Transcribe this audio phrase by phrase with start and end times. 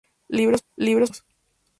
[0.29, 1.23] Libros póstumos